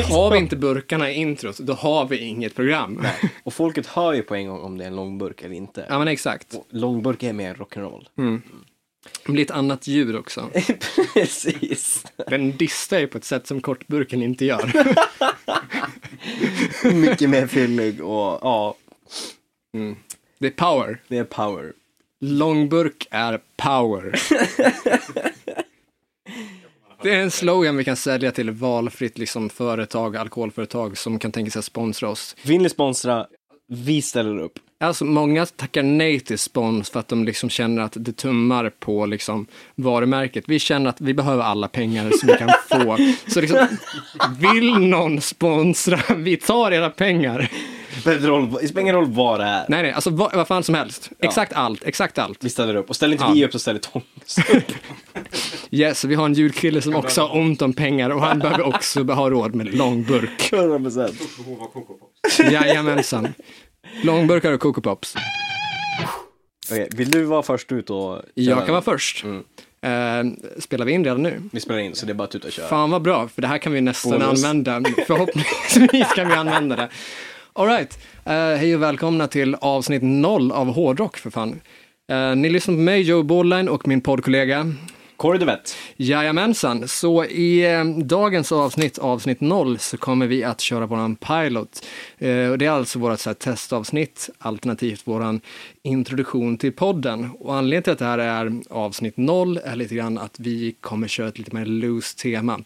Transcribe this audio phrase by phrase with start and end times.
[0.00, 3.06] alltså, har vi inte burkarna i introt, då har vi inget program.
[3.42, 5.86] Och folket hör ju på en gång om det är en långburk eller inte.
[5.88, 6.54] Ja, men exakt.
[6.54, 8.06] Och Långburk är mer rock'n'roll.
[9.26, 10.50] Det blir ett annat ljud också.
[11.14, 12.04] Precis.
[12.28, 14.72] Den distar ju på ett sätt som kortburken inte gör.
[16.92, 18.74] Mycket mer fyllig och ja,
[20.38, 20.98] Det är power.
[21.08, 21.72] det är power.
[22.20, 24.20] Långburk är power.
[27.02, 31.50] Det är en slogan vi kan sälja till valfritt liksom, företag, alkoholföretag som kan tänka
[31.50, 32.36] sig att sponsra oss.
[32.42, 33.26] Vill ni sponsra,
[33.68, 34.58] vi ställer upp.
[34.80, 39.06] Alltså många tackar nej till spons för att de liksom känner att det tummar på
[39.06, 40.44] liksom varumärket.
[40.46, 42.98] Vi känner att vi behöver alla pengar som vi kan få.
[43.26, 43.66] Så liksom,
[44.38, 47.50] vill någon sponsra, vi tar era pengar.
[48.02, 49.64] Spelar roll- det spelar ingen roll vad det är.
[49.68, 51.10] Nej, nej, alltså vad, vad fan som helst.
[51.18, 52.44] Exakt allt, exakt allt.
[52.44, 52.88] Vi ställer upp.
[52.90, 53.32] Och ställer inte Ja.
[53.32, 54.72] vi upp så ställer Thomas upp.
[55.70, 59.02] Yes, vi har en julkille som också har ont om pengar och han behöver också
[59.04, 60.52] ha råd med långburk.
[60.52, 62.50] 100%.
[62.50, 63.28] Jajamensan.
[64.02, 65.14] Långburkar och Coco Pops.
[66.70, 69.24] Okej, vill du vara först ut och Jag kan vara först.
[69.24, 69.90] Eh,
[70.58, 71.42] spelar vi in redan nu?
[71.52, 72.68] Vi spelar in så det är bara att ut och köra.
[72.68, 74.44] Fan vad bra, för det här kan vi nästan Bonus.
[74.44, 74.90] använda.
[75.06, 76.88] Förhoppningsvis kan vi använda det.
[77.54, 81.60] Alright, uh, eh, hej och välkomna till avsnitt noll av Hårdrock för fan.
[82.12, 84.72] Uh, ni lyssnar på mig, Joe Borline och min poddkollega.
[85.22, 85.56] Corey
[85.96, 91.86] Jajamensan, så i eh, dagens avsnitt, avsnitt 0, så kommer vi att köra våran pilot.
[92.18, 95.40] Eh, och det är alltså vårt så här, testavsnitt, alternativt våran
[95.82, 97.30] introduktion till podden.
[97.38, 101.08] Och anledningen till att det här är avsnitt 0 är lite grann att vi kommer
[101.08, 102.60] köra ett lite mer loose tema.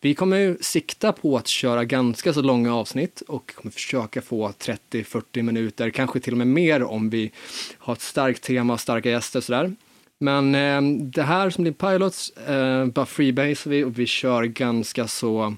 [0.00, 5.42] Vi kommer sikta på att köra ganska så långa avsnitt och kommer försöka få 30-40
[5.42, 7.30] minuter, kanske till och med mer om vi
[7.78, 9.72] har ett starkt tema och starka gäster sådär.
[10.20, 15.08] Men eh, det här som blir pilots, eh, bara freebase vi och vi kör ganska
[15.08, 15.54] så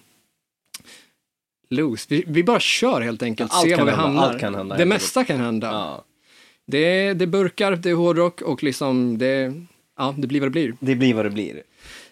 [1.70, 2.06] loose.
[2.08, 4.22] Vi, vi bara kör helt enkelt, ser kan var vi hända, hamnar.
[4.22, 5.66] allt kan hända, det mesta kan hända.
[5.66, 6.04] Ja.
[6.66, 9.54] Det, är, det är burkar, det är hårdrock och liksom det,
[9.98, 10.74] ja, det blir vad det blir.
[10.80, 11.62] Det blir vad det blir.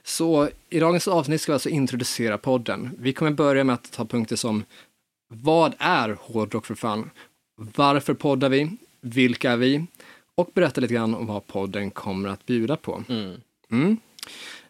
[0.03, 2.91] Så i dagens avsnitt ska vi alltså introducera podden.
[2.99, 4.65] Vi kommer börja med att ta punkter som
[5.29, 7.11] Vad är hårdrock för fan?
[7.75, 8.71] Varför poddar vi?
[9.01, 9.87] Vilka är vi?
[10.37, 13.05] Och berätta lite grann om vad podden kommer att bjuda på.
[13.09, 13.97] Mm.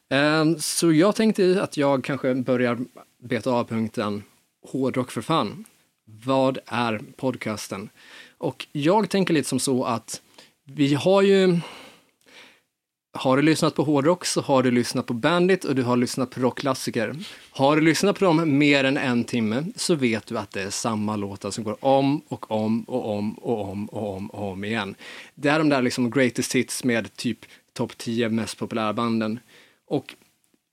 [0.08, 2.78] Ehm, Så jag tänkte att jag kanske börjar
[3.22, 4.22] beta av punkten
[4.72, 5.64] Hårdrock för fan.
[6.24, 7.88] Vad är podcasten?
[8.38, 10.22] Och jag tänker lite som så att
[10.64, 11.60] vi har ju
[13.16, 16.30] har du lyssnat på hårdrock så har du lyssnat på Bandit och du har lyssnat
[16.30, 17.14] på rockklassiker.
[17.50, 20.70] Har du lyssnat på dem mer än en timme så vet du att det är
[20.70, 24.64] samma låtar som går om och om och om och om och om och om
[24.64, 24.94] igen.
[25.34, 27.38] Det är de där liksom greatest hits med typ
[27.72, 29.40] topp 10 mest populära banden.
[29.86, 30.14] Och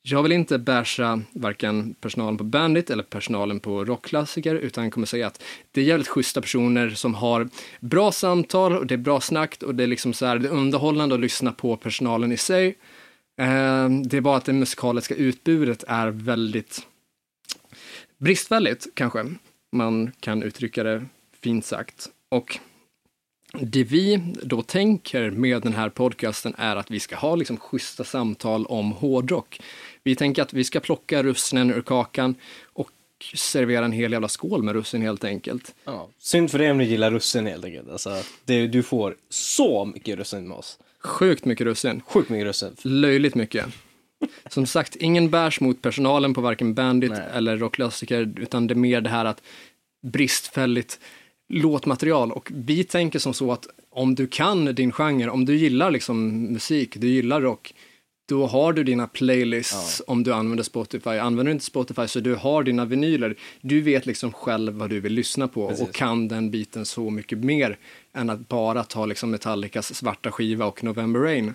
[0.06, 5.28] jag vill inte basha varken personalen på Bandit eller personalen på rockklassiker utan kommer säga
[5.28, 7.50] att det är jävligt schyssta personer som har
[7.80, 10.52] bra samtal och det är bra snack och det är liksom så här, det är
[10.52, 12.68] underhållande att lyssna på personalen i sig.
[13.38, 16.88] Eh, det är bara att det musikaliska utbudet är väldigt
[18.18, 19.26] bristfälligt kanske.
[19.72, 21.06] Man kan uttrycka det
[21.42, 22.10] fint sagt.
[22.30, 22.60] Och
[23.62, 28.04] det vi då tänker med den här podcasten är att vi ska ha liksom schyssta
[28.04, 29.60] samtal om hårdrock.
[30.04, 32.36] Vi tänker att vi ska plocka russinen ur kakan
[32.74, 32.90] och
[33.36, 35.76] servera en hel jävla skål med russin helt enkelt.
[35.86, 36.10] Ja.
[36.20, 37.90] Synd för dig om du gillar russin helt enkelt.
[37.90, 40.80] Alltså, det, du får så mycket russin med oss.
[41.00, 42.02] Sjukt mycket russin.
[42.08, 42.76] Sjukt mycket russin.
[42.82, 43.66] Löjligt mycket.
[44.50, 47.28] Som sagt, ingen bärs mot personalen på varken Bandit Nej.
[47.34, 49.42] eller rockklassiker, utan det är mer det här att
[50.04, 51.00] bristfälligt
[51.50, 52.32] låtmaterial.
[52.32, 56.44] Och vi tänker som så att om du kan din genre, om du gillar liksom
[56.54, 57.74] musik, du gillar rock,
[58.26, 61.10] då har du dina playlists om du använder Spotify.
[61.10, 63.36] Använder du inte Spotify så du har dina vinyler.
[63.62, 65.88] Du vet liksom själv vad du vill lyssna på Precis.
[65.88, 67.78] och kan den biten så mycket mer
[68.14, 71.54] än att bara ta liksom Metallicas svarta skiva och November Rain.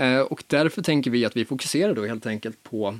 [0.00, 2.98] Eh, och därför tänker vi att vi fokuserar då helt enkelt på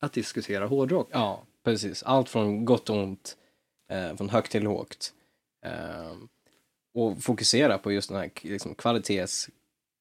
[0.00, 1.08] att diskutera hårdrock.
[1.12, 2.02] Ja, precis.
[2.02, 3.36] Allt från gott och ont,
[3.92, 5.12] eh, från högt till lågt.
[5.66, 6.16] Eh,
[6.94, 9.48] och fokusera på just den här liksom, kvalitets,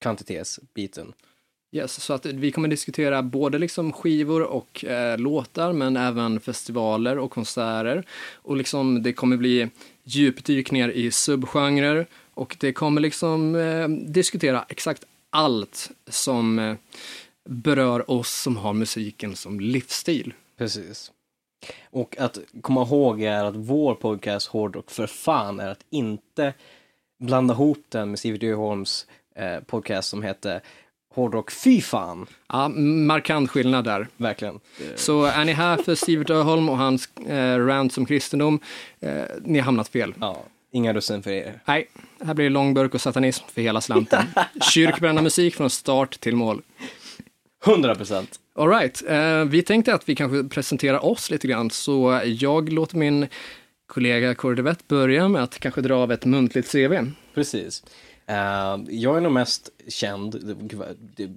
[0.02, 1.14] kvantitetsbiten.
[1.76, 7.18] Yes, så att vi kommer diskutera både liksom skivor och eh, låtar, men även festivaler
[7.18, 8.06] och konserter.
[8.34, 9.70] Och liksom det kommer bli
[10.04, 16.76] djupdykningar i subgenrer och det kommer liksom eh, diskutera exakt allt som eh,
[17.50, 20.34] berör oss som har musiken som livsstil.
[20.58, 21.12] Precis.
[21.90, 26.54] Och att komma ihåg är att vår podcast Hårdrock för fan är att inte
[27.20, 30.62] blanda ihop den med Siewert Öholms eh, podcast som heter
[31.16, 32.28] Hårdrock fy fan.
[32.48, 34.08] Ja, markant skillnad där.
[34.18, 34.60] Verkligen.
[34.96, 38.60] Så är ni här för Sivert Öholm och hans eh, rant om kristendom,
[39.00, 40.14] eh, ni har hamnat fel.
[40.20, 41.60] Ja, inga russin för er.
[41.66, 41.88] Nej,
[42.24, 44.24] här blir det långburk och satanism för hela slanten.
[44.74, 46.62] Kyrkbränna-musik från start till mål.
[47.66, 48.40] 100 procent.
[48.56, 49.04] All right.
[49.08, 53.28] Eh, vi tänkte att vi kanske presenterar oss lite grann, så jag låter min
[53.88, 56.94] kollega Kordevett börja med att kanske dra av ett muntligt CV.
[57.34, 57.84] Precis.
[58.30, 60.58] Uh, jag är nog mest känd,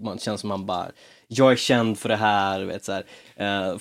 [0.03, 0.87] man känns som man bara,
[1.29, 3.05] jag är känd för det här, vet så här.
[3.73, 3.79] Uh,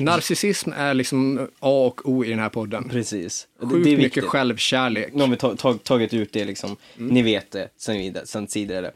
[0.00, 2.88] Narcissism är liksom A och O i den här podden.
[2.88, 3.48] Precis.
[3.60, 5.14] Sjukt det, är mycket självkärlek.
[5.14, 7.14] Nu har vi tag, tagit ut det liksom, mm.
[7.14, 8.90] ni vet det sen, sen tidigare.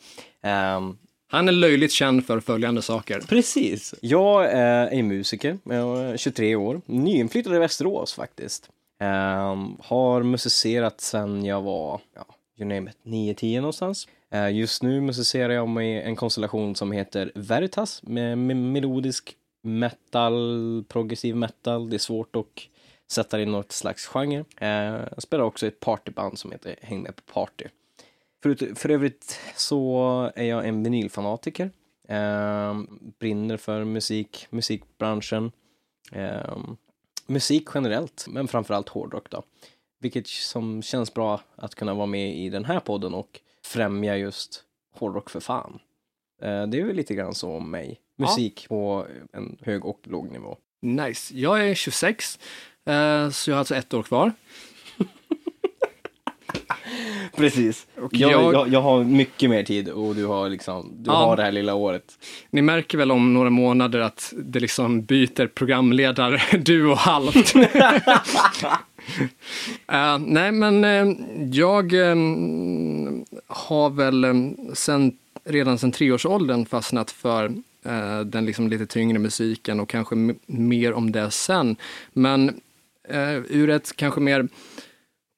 [0.76, 0.98] Um,
[1.28, 3.20] han är löjligt känd för följande saker.
[3.20, 3.94] Precis.
[4.00, 8.70] Jag är musiker, jag är 23 år, nyinflyttad i Västerås faktiskt.
[9.00, 14.08] Um, har musicerat sen jag var, ja, you name it, 9-10 någonstans.
[14.30, 21.36] Eh, just nu musicerar jag med en konstellation som heter Veritas med, melodisk metal, progressiv
[21.36, 21.90] metal.
[21.90, 22.46] Det är svårt att
[23.10, 24.44] sätta in något slags genre.
[24.56, 24.68] Eh,
[25.14, 27.64] jag spelar också i ett partyband som heter Häng med på party.
[28.42, 31.70] För, för övrigt så är jag en vinylfanatiker.
[32.08, 32.88] Ehm,
[33.18, 35.52] brinner för musik, musikbranschen.
[36.12, 36.76] Ehm,
[37.26, 39.42] musik generellt, men framförallt hårdrock då.
[40.00, 44.64] Vilket som känns bra att kunna vara med i den här podden och främja just
[44.94, 45.78] hårdrock för fan.
[46.42, 48.00] Uh, det är väl lite grann så om mig.
[48.18, 48.68] Musik ja.
[48.68, 50.56] på en hög och låg nivå.
[50.82, 51.34] Nice.
[51.36, 52.38] Jag är 26,
[52.86, 54.32] eh, så jag har alltså ett år kvar.
[57.36, 57.86] Precis.
[58.10, 61.42] Jag, jag, jag, har mycket mer tid och du har liksom, du ja, har det
[61.42, 62.18] här lilla året.
[62.50, 67.54] Ni märker väl om några månader att det liksom byter programledare, du och halvt.
[69.20, 71.16] uh, nej, men uh,
[71.52, 72.16] jag uh,
[73.46, 74.26] har väl
[74.74, 77.52] sen, redan sedan treårsåldern fastnat för
[78.24, 80.14] den liksom lite tyngre musiken och kanske
[80.46, 81.76] mer om det sen.
[82.12, 82.60] Men
[83.48, 84.48] ur ett kanske mer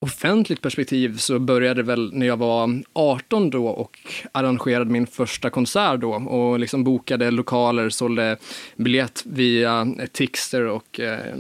[0.01, 3.99] offentligt perspektiv så började väl när jag var 18 då och
[4.33, 8.37] arrangerade min första konsert då och liksom bokade lokaler, sålde
[8.77, 11.37] biljett via Tixter och eh,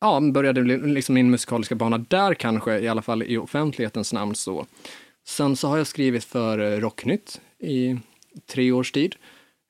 [0.00, 4.66] ja, började liksom min musikaliska bana där kanske, i alla fall i offentlighetens namn så.
[5.24, 7.98] Sen så har jag skrivit för eh, Rocknytt i
[8.46, 9.14] tre års tid.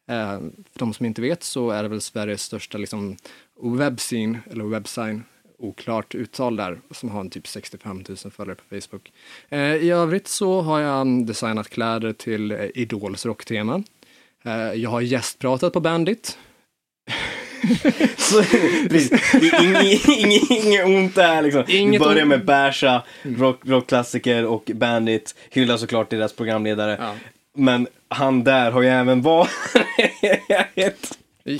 [0.09, 0.39] Eh,
[0.73, 3.17] för de som inte vet så är det väl Sveriges största liksom
[3.63, 5.25] webbscene, eller webbsign,
[5.59, 9.13] oklart uttal där, som har en typ 65 000 följare på Facebook.
[9.49, 13.83] Eh, I övrigt så har jag designat kläder till Idols rocktema.
[14.75, 16.39] Jag har gästpratat på Bandit.
[18.17, 18.43] så,
[19.63, 21.65] inget, inget, inget ont där liksom.
[21.69, 26.97] Inget Vi börjar med Bärsa, rock, rockklassiker och Bandit, hyllar såklart deras programledare.
[27.01, 27.15] Ja.
[27.55, 29.51] Men han där har ju även varit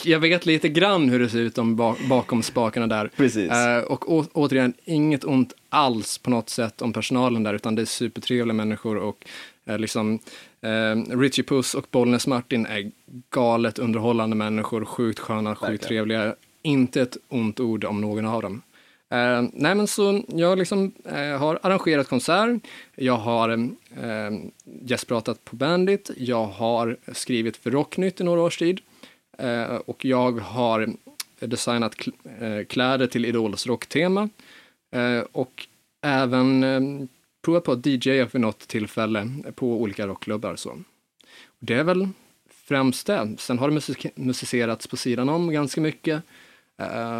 [0.05, 3.11] Jag vet lite grann hur det ser ut om bakom spakarna där.
[3.17, 3.51] Precis.
[3.51, 7.83] Uh, och å, återigen, inget ont alls på något sätt om personalen där, utan det
[7.83, 9.27] är supertrevliga människor och
[9.71, 10.19] uh, liksom
[10.67, 12.91] uh, Richie Puss och Bollnäs Martin är
[13.31, 16.35] galet underhållande människor, sjukt sköna, sjukt trevliga.
[16.63, 18.63] Inte ett ont ord om någon av dem.
[19.15, 22.63] Uh, nej men så jag liksom, uh, har arrangerat konsert,
[22.95, 23.71] jag har uh,
[24.83, 28.81] gästpratat på Bandit, jag har skrivit för Rocknytt i några års tid.
[29.41, 30.89] Eh, och jag har
[31.41, 31.95] designat
[32.41, 34.29] eh, kläder till Idols rocktema
[34.93, 35.67] eh, och
[36.03, 37.09] även
[37.43, 40.57] provat på att DJa för något tillfälle på olika rockklubbar.
[40.57, 40.79] Så.
[41.59, 42.09] Det är väl
[42.51, 43.35] främst det.
[43.39, 46.23] Sen har det musik musicerats på sidan om ganska mycket.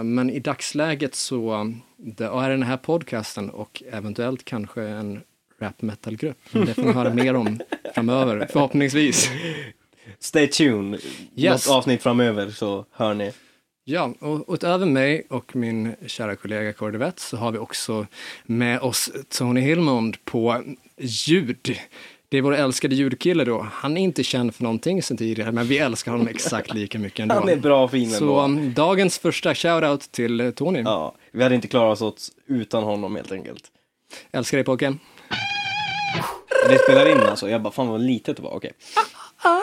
[0.05, 5.21] Men i dagsläget så det är den här podcasten och eventuellt kanske en
[5.61, 6.39] rap metal-grupp.
[6.53, 7.61] Det får ni höra mer om
[7.95, 9.31] framöver, förhoppningsvis.
[10.19, 11.01] Stay tuned.
[11.37, 11.67] Yes.
[11.67, 13.33] Något avsnitt framöver så hör ni.
[13.85, 18.07] Ja, och utöver mig och min kära kollega Kordevett så har vi också
[18.45, 20.63] med oss Tony Hillmond på
[20.99, 21.79] ljud.
[22.29, 23.67] Det är vår älskade ljudkille då.
[23.73, 27.21] Han är inte känd för någonting sen tidigare, men vi älskar honom exakt lika mycket
[27.21, 27.35] ändå.
[27.35, 28.19] Han är bra och fin ändå.
[28.19, 30.81] Så um, dagens första shoutout till Tony.
[30.81, 33.65] Ja, vi hade inte klarat oss utan honom helt enkelt.
[34.33, 34.99] Älskar dig pojken.
[36.69, 37.51] Det spelar in alltså?
[37.51, 38.73] Jag bara, fan vad litet det var, okej.
[38.73, 39.63] Okay.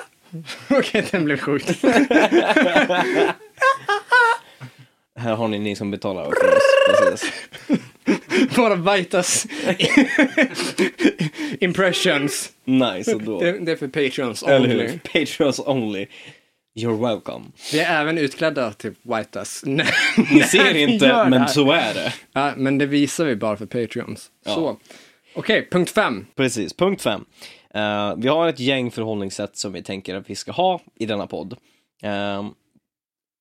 [0.79, 1.83] Okej, den blev sjukt.
[5.17, 6.63] Här har ni ni som betalar för oss.
[7.11, 7.31] Precis.
[8.55, 9.47] Bara Vitas
[11.59, 12.51] impressions.
[12.65, 13.39] Nice, och då.
[13.39, 14.87] Det, det är för Patreons Eller only.
[14.87, 14.97] hur?
[15.25, 16.07] Patreons only.
[16.79, 17.45] You're welcome.
[17.71, 18.93] Vi är även utklädda till.
[19.65, 19.85] Nej,
[20.31, 22.13] Ni ser inte, men så är det.
[22.33, 24.31] Ja, men det visar vi bara för Patreons.
[24.45, 24.53] Ja.
[24.55, 24.77] Så.
[25.35, 26.25] Okej, punkt fem.
[26.35, 27.25] Precis, punkt fem.
[27.73, 31.27] Eh, vi har ett gäng förhållningssätt som vi tänker att vi ska ha i denna
[31.27, 31.55] podd.
[32.03, 32.49] Eh,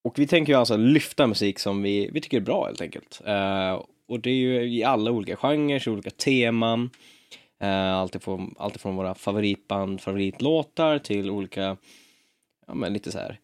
[0.06, 3.20] och vi tänker ju alltså lyfta musik som vi, vi tycker är bra helt enkelt.
[3.24, 6.90] Eh, och det är ju i alla olika genrer, olika teman.
[7.62, 11.76] Uh, alltifrån, alltifrån våra favoritband, favoritlåtar till olika,
[12.66, 13.38] ja men lite så här,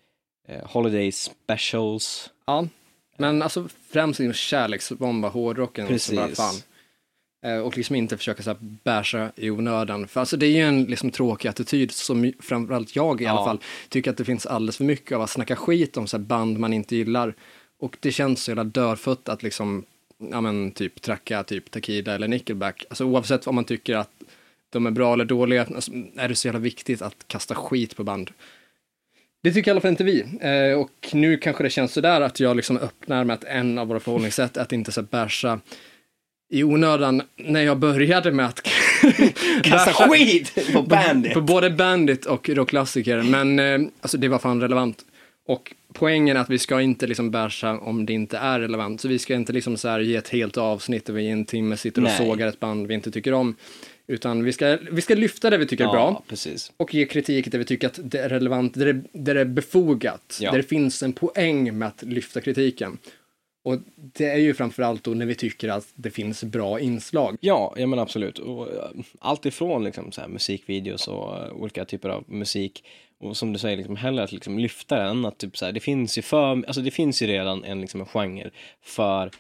[0.49, 2.31] eh, holiday specials.
[2.47, 2.67] Ja,
[3.17, 5.87] men alltså främst liksom kärleksbomba hårdrocken.
[5.87, 6.09] Precis.
[6.09, 6.55] Så bara fan.
[7.45, 10.09] Eh, Och liksom inte försöka så här bärsa i onödan.
[10.09, 13.45] För alltså det är ju en liksom tråkig attityd som framförallt jag i alla Ja.
[13.45, 13.59] fall
[13.89, 16.59] tycker att det finns alldeles för mycket av att snacka skit om så här band
[16.59, 17.35] man inte gillar.
[17.79, 19.85] Och det känns så jävla dörfött att liksom,
[20.31, 22.85] ja men typ tracka typ Takida eller Nickelback.
[22.89, 24.11] Alltså oavsett om man tycker att
[24.71, 28.05] de är bra eller dåliga, alltså, är det så jävla viktigt att kasta skit på
[28.05, 28.31] band.
[29.43, 30.25] Det tycker i alla fall inte vi.
[30.41, 33.89] Eh, och nu kanske det känns sådär att jag liksom öppnar med att en av
[33.89, 35.61] våra förhållningssätt är att inte så här bärsa
[36.53, 38.63] i onödan när jag började med att
[39.63, 41.35] Kasta skit på Bandit!
[41.35, 45.05] på både Bandit och rockklassiker, men eh, alltså det var fan relevant.
[45.47, 49.09] Och poängen är att vi ska inte liksom bärsa om det inte är relevant, så
[49.09, 51.77] vi ska inte liksom så här ge ett helt avsnitt där vi i en timme
[51.77, 52.19] sitter och Nej.
[52.19, 53.57] sågar ett band vi inte tycker om,
[54.07, 56.73] utan vi ska, vi ska lyfta det vi tycker är bra Ja, precis.
[56.77, 59.45] och ge kritik där vi tycker att det är relevant, där det, där det är
[59.45, 60.51] befogat, Ja.
[60.51, 62.99] där det finns en poäng med att lyfta kritiken.
[63.65, 67.37] Och det är ju framförallt då när vi tycker att det finns bra inslag.
[67.41, 68.39] Ja, ja men absolut.
[68.39, 72.85] Och, eh, allt ifrån liksom, så här, musikvideos och eh, olika typer av musik.
[73.21, 75.25] Och som du säger, liksom, hellre att liksom, lyfta den.
[75.25, 78.01] Att, typ, så här, det, finns ju för, alltså, det finns ju redan en, liksom,
[78.01, 78.51] en genre
[78.83, 79.31] för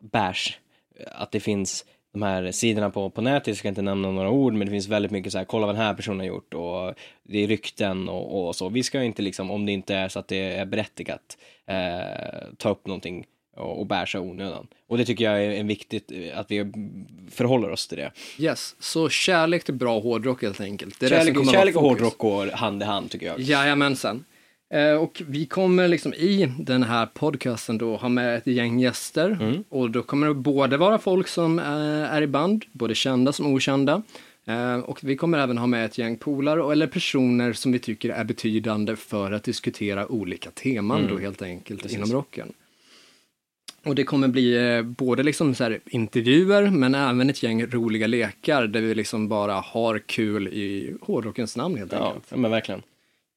[0.00, 0.58] bärs.
[1.06, 4.52] Att det finns de här sidorna på, på nätet, jag ska inte nämna några ord,
[4.52, 6.94] men det finns väldigt mycket så här, kolla vad den här personen har gjort och
[7.22, 8.68] det är rykten och, och så.
[8.68, 12.70] Vi ska inte liksom, om det inte är så att det är berättigat, eh, ta
[12.70, 13.24] upp någonting
[13.58, 14.66] och, och bärsa onödan.
[14.88, 16.72] Och det tycker jag är en viktigt, eh, att vi
[17.30, 18.12] förhåller oss till det.
[18.38, 21.00] Yes, så kärlek till bra hårdrock helt enkelt.
[21.00, 23.40] Det Kärlek, kärlek och hårdrock går hand i hand tycker jag.
[23.40, 24.24] Jajamensan.
[24.74, 29.30] Eh, och vi kommer liksom i den här podcasten då ha med ett gäng gäster.
[29.40, 29.64] Mm.
[29.68, 31.64] Och då kommer det både vara folk som eh,
[32.14, 34.02] är i band, både kända som okända.
[34.84, 38.24] Och vi kommer även ha med ett gäng polare eller personer som vi tycker är
[38.24, 41.10] betydande för att diskutera olika teman Mm.
[41.10, 41.98] då helt enkelt Precis.
[41.98, 42.52] inom rocken.
[43.88, 48.66] Och det kommer bli eh, både liksom så intervjuer men även ett gäng roliga lekar
[48.66, 52.26] där vi liksom bara har kul i hårdrockens namn helt Ja, enkelt.
[52.30, 52.82] ja, men verkligen.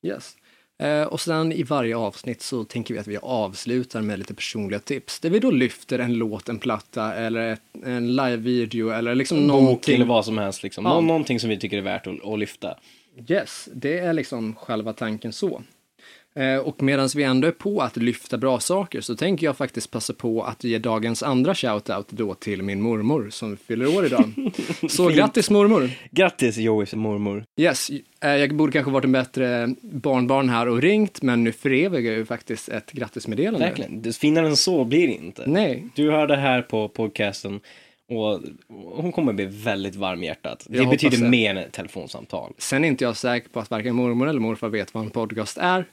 [0.08, 0.36] Yes.
[0.84, 4.80] Eh, och sen i varje avsnitt så tänker vi att vi avslutar med lite personliga
[4.80, 5.20] tips.
[5.20, 9.48] Där vi då lyfter en låt, en platta eller ett, en live-video eller liksom Bok
[9.48, 9.96] någonting.
[9.96, 10.86] eller vad som helst liksom.
[10.86, 10.94] Ja.
[10.94, 12.76] Nå- någonting som vi tycker är värt att, att lyfta.
[13.28, 15.62] Yes, det är liksom själva tanken så.
[16.36, 19.92] Eh, och medan vi ändå är på att lyfta bra saker så tänker jag faktiskt
[19.92, 24.34] passa på att ge dagens andra shoutout då till min mormor som fyller år idag.
[24.90, 25.90] Så grattis mormor!
[26.12, 27.46] Grattis Joeys mormor.
[27.58, 27.90] Yes,
[28.24, 32.20] eh, jag borde kanske varit en bättre barnbarn här och ringt men nu förevigar jag
[32.20, 33.66] ju faktiskt ett grattismeddelande.
[33.66, 34.14] Verkligen.
[34.14, 35.44] Finare än så blir det inte.
[35.48, 37.60] Nej, Du hör det här på podcasten
[38.10, 38.42] och
[39.02, 40.66] hon kommer bli väldigt varm i hjärtat.
[40.70, 42.54] Det Jag betyder mer än ett telefonsamtal.
[42.58, 45.58] Sen är inte jag säker på att varken mormor eller morfar vet vad en podcast
[45.58, 45.86] är.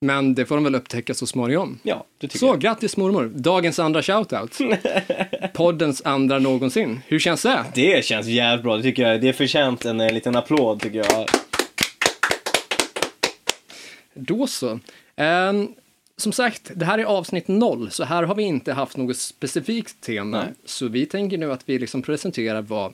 [0.00, 1.78] Men det får de väl upptäcka så småningom.
[1.82, 2.60] Ja, det tycker Så, jag.
[2.60, 3.32] grattis mormor!
[3.34, 4.58] Dagens andra shoutout.
[5.54, 7.00] Poddens andra någonsin.
[7.06, 7.64] Hur känns det?
[7.74, 8.76] Det känns jävligt bra.
[8.76, 9.20] Det tycker jag.
[9.20, 11.28] Det är förtjänt en, eh, liten applåd tycker jag.
[14.14, 14.80] Då så.
[15.16, 15.68] Ehm,
[16.16, 20.00] som sagt, det här är avsnitt noll, så här har vi inte haft något specifikt
[20.00, 20.38] tema.
[20.44, 20.54] Nej.
[20.64, 22.92] Så vi tänker nu att vi liksom presenterar vad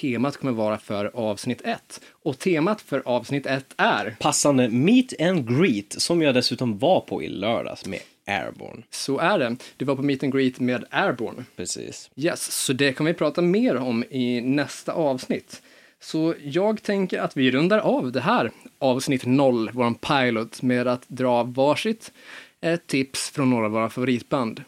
[0.00, 2.00] temat kommer vara för avsnitt ett.
[2.22, 7.22] Och temat för avsnitt ett är Passande meet and greet som jag dessutom var på
[7.22, 8.82] i lördags med Airborne.
[8.90, 9.56] Så är det.
[9.76, 11.44] Det var på Meet and Greet med Airborne.
[11.56, 12.10] Precis.
[12.16, 15.62] Yes, så det kommer vi prata mer om i nästa avsnitt.
[16.00, 21.08] Så jag tänker att vi rundar av det här avsnitt 0, vår pilot, med att
[21.08, 22.12] dra varsitt
[22.60, 24.62] eh, tips från några av våra favoritband.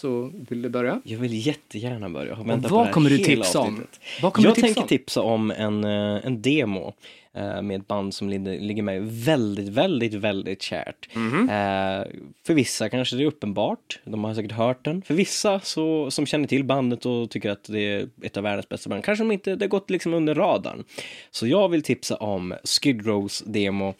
[0.00, 1.00] Så vill du börja?
[1.04, 2.30] Jag vill jättegärna börja.
[2.38, 3.86] Jag väntat vad kommer du tipsa om?
[4.22, 4.88] Vad kommer jag du tipsa tänker om?
[4.88, 6.94] tipsa om en, eh, en demo
[7.34, 11.08] eh, med ett band som ligger, mig väldigt, väldigt, väldigt kärt.
[11.14, 11.48] Mhm.
[11.48, 12.06] Eh,
[12.46, 15.02] för vissa kanske det är uppenbart, de har säkert hört den.
[15.02, 18.68] För vissa så, som känner till bandet och tycker att det är ett av världens
[18.68, 20.84] bästa band, kanske de inte, det har gått liksom under radarn.
[21.30, 23.94] Så jag vill tipsa om Skid Rows demo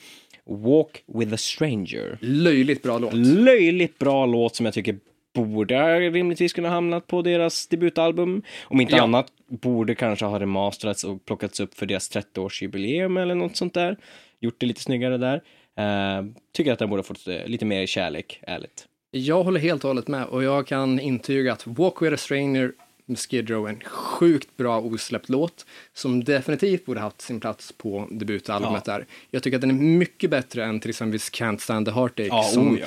[0.51, 2.19] Walk with a stranger.
[2.21, 3.15] Löjligt bra låt.
[3.15, 4.99] Löjligt bra låt som jag tycker
[5.45, 8.43] borde rimligtvis kunna hamnat på deras debutalbum.
[8.65, 9.03] Om inte Ja.
[9.03, 13.97] annat borde kanske ha remasterats och plockats upp för deras 30-årsjubileum eller något sånt där.
[14.41, 15.43] Gjort det lite snyggare där.
[15.79, 16.25] Eh,
[16.57, 18.87] tycker att den borde ha fått eh, lite mer kärlek, ärligt.
[19.11, 22.73] Jag håller helt och hållet med och jag kan intyga att Walk with a stranger
[23.07, 27.73] med Skid Row är en sjukt bra osläppt låt som definitivt borde haft sin plats
[27.73, 29.07] på debutalbumet där.
[29.31, 32.43] Jag tycker att den är mycket bättre än till exempel Can't Stand the Heartache Ja,
[32.43, 32.87] som oh ja.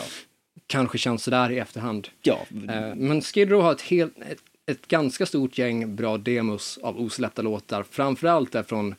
[0.68, 2.08] Kanske känns sådär i efterhand.
[2.22, 2.40] Ja,
[2.70, 4.40] Eh, Men Skid Row har ett, helt, ett,
[4.72, 8.96] ett ganska stort gäng bra demos av osläppta låtar, framförallt där från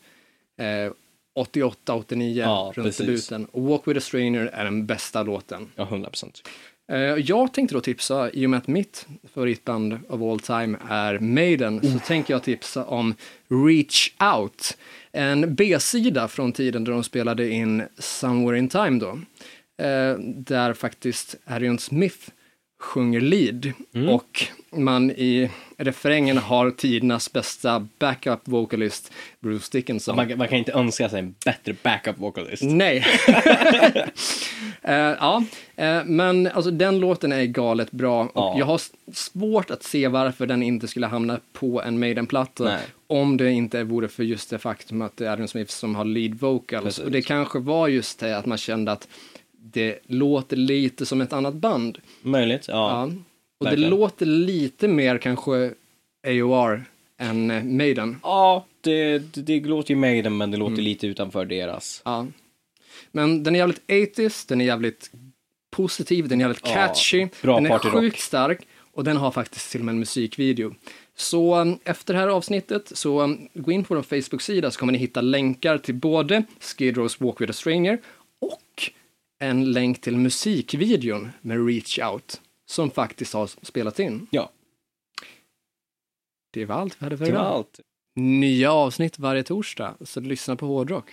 [0.61, 0.92] eh,
[1.35, 3.06] 88, 89 Ja, runt precis.
[3.06, 3.44] debuten.
[3.44, 5.68] Och Walk with a stranger är den bästa låten.
[5.76, 6.49] ja 100 procent.
[6.92, 11.18] Eh, Jag tänkte då tipsa, i och med att mitt favoritband of all time är
[11.18, 13.14] Maiden, så tänker jag tipsa om
[13.49, 14.76] Reach Out.
[15.12, 19.18] En B-sida från tiden då de spelade in Somewhere in Time då.
[19.83, 22.19] Eh, Där faktiskt Arion Smith
[22.81, 23.73] sjunger lead
[24.11, 30.17] och man i refrängen har tidernas bästa backup vocalist Bruce Dickinson.
[30.17, 32.62] Man, man kan inte önska sig en bättre backup vocalist.
[32.62, 33.05] Nej.
[34.85, 35.45] Eh, ja,
[35.76, 38.55] eh, men alltså den låten är galet bra och Ja.
[38.59, 38.81] jag har
[39.12, 42.76] svårt att se varför den inte skulle hamna på en Maiden-platta
[43.07, 46.05] om det inte vore för just det faktum att det är Aaron Smith som har
[46.05, 46.85] lead vocals.
[46.85, 47.05] Precis.
[47.05, 49.09] Och det kanske var just det att man kände att
[49.64, 51.99] det låter lite som ett annat band.
[52.23, 52.75] Möjligt, ja.
[52.75, 53.12] Ja.
[53.59, 53.90] Och verkligen.
[53.90, 55.75] det låter lite mer kanske
[56.26, 56.85] AOR
[57.19, 58.21] än Maiden.
[58.23, 60.85] Ja, det, det, det låter ju Maiden men det låter Mm.
[60.85, 62.02] lite utanför deras.
[62.04, 62.26] Ja.
[63.12, 65.11] Men den är jävligt 80s, den är jävligt
[65.71, 69.81] positiv, den är jävligt Ja, catchy, den är sjukt stark och den har faktiskt till
[69.81, 70.75] och med en musikvideo.
[71.16, 74.92] Så um, efter det här avsnittet så um, gå in på vår Facebook-sida så kommer
[74.92, 77.99] ni hitta länkar till både Skid Rows Walk with a Stranger
[78.40, 78.92] och
[79.43, 84.27] en länk till musikvideon med Reach Out som faktiskt har spelats in.
[84.31, 84.51] Ja,
[86.52, 87.52] Det var allt vi hade för det var idag.
[87.52, 87.81] allt.
[88.17, 91.11] Nya avsnitt varje torsdag, så lyssna på hårdrock.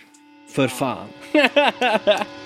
[0.48, 1.08] För fan.